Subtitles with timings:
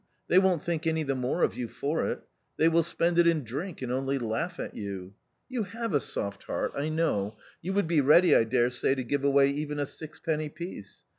[0.29, 2.23] They won't think any the more of you for it.
[2.57, 5.13] They will spend it in drink and only laugh at you.
[5.47, 9.03] You have a soft heart, I know; you would be ready, I dare say, to
[9.03, 11.03] give away even a sixpenny piece.